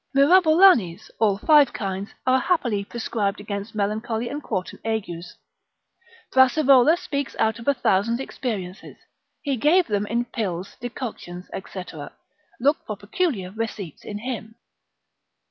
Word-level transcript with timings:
Mirabolanes, 0.15 1.11
all 1.19 1.37
five 1.37 1.73
kinds, 1.73 2.09
are 2.25 2.39
happily 2.39 2.83
prescribed 2.83 3.39
against 3.39 3.75
melancholy 3.75 4.29
and 4.29 4.41
quartan 4.41 4.79
agues; 4.83 5.37
Brassivola 6.33 6.97
speaks 6.97 7.35
out 7.37 7.59
of 7.59 7.67
a 7.67 7.75
thousand 7.75 8.19
experiences, 8.19 8.97
he 9.43 9.57
gave 9.57 9.85
them 9.85 10.07
in 10.07 10.25
pills, 10.25 10.75
decoctions, 10.81 11.51
&c., 11.71 11.83
look 12.59 12.77
for 12.87 12.97
peculiar 12.97 13.51
receipts 13.51 14.03
in 14.03 14.17
him. 14.17 14.55